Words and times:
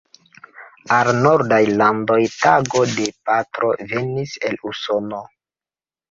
Al 0.93 1.09
Nordaj 1.25 1.59
landoj 1.81 2.17
tago 2.35 2.81
de 2.93 3.05
patro 3.29 3.69
venis 3.91 4.33
el 4.49 4.57
Usono. 4.71 5.21